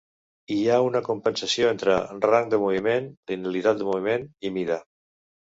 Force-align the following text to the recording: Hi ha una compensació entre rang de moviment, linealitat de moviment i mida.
Hi 0.53 0.55
ha 0.67 0.77
una 0.85 1.01
compensació 1.07 1.69
entre 1.73 1.97
rang 2.29 2.49
de 2.55 2.61
moviment, 2.65 3.13
linealitat 3.33 3.81
de 3.83 3.89
moviment 3.91 4.29
i 4.51 4.55
mida. 4.57 4.81